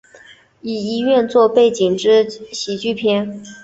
[0.61, 3.43] 以医院作为背景之喜剧片。